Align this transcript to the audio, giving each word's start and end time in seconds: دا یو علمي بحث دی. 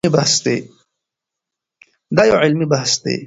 دا 2.15 2.23
یو 2.29 2.37
علمي 2.43 2.65
بحث 2.71 2.93
دی. 3.03 3.15